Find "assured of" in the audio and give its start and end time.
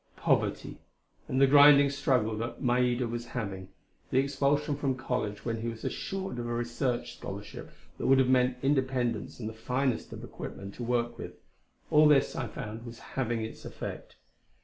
5.85-6.47